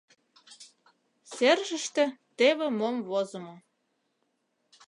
Серышыште 1.33 2.05
теве 2.37 2.67
мом 2.79 2.95
возымо: 3.09 3.55